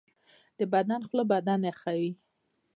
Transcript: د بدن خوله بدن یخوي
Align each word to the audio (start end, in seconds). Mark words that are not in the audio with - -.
د 0.57 0.59
بدن 0.73 1.01
خوله 1.07 1.25
بدن 1.31 1.59
یخوي 1.69 2.09